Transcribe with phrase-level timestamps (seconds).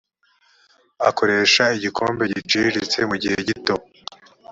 [1.09, 3.75] akoresha igikombe giciriritse mu igihe gito.